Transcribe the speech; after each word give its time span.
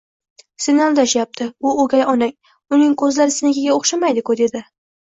Seni 0.63 0.81
aldashyapti, 0.85 1.47
u 1.71 1.75
o'gay 1.85 2.03
onang, 2.15 2.35
uning 2.79 2.99
ko'zlari 3.05 3.39
senikiga 3.39 3.81
o'xshamaydiku, 3.81 4.43
dedi. 4.45 4.69